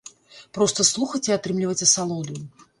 Проста 0.57 0.85
слухаць 0.91 1.23
і 1.29 1.37
атрымліваць 1.37 1.85
асалоду. 1.91 2.43